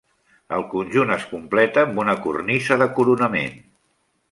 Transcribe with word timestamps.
El 0.55 0.63
conjunt 0.71 1.11
es 1.15 1.27
completa 1.33 1.85
amb 1.89 2.03
una 2.05 2.17
cornisa 2.25 2.81
de 2.85 2.91
coronament. 3.01 3.63